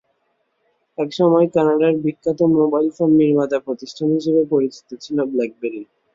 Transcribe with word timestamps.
একসময় 0.97 1.47
কানাডার 1.53 1.93
বিখ্যাত 2.03 2.39
মোবাইল 2.55 2.87
ফোন 2.95 3.09
নির্মাতা 3.19 3.57
প্রতিষ্ঠান 3.65 4.07
হিসেবে 4.17 4.41
পরিচিত 4.51 4.89
ছিল 5.03 5.17
ব্ল্যাকবেরি। 5.31 5.81